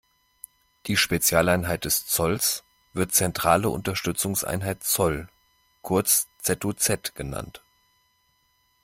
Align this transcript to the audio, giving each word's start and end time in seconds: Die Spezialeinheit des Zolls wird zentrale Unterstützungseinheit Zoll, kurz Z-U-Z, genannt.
Die 0.87 0.97
Spezialeinheit 0.97 1.85
des 1.85 2.07
Zolls 2.07 2.63
wird 2.93 3.11
zentrale 3.13 3.69
Unterstützungseinheit 3.69 4.81
Zoll, 4.83 5.27
kurz 5.83 6.27
Z-U-Z, 6.39 7.13
genannt. 7.13 7.61